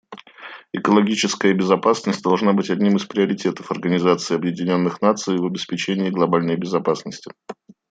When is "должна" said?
2.23-2.53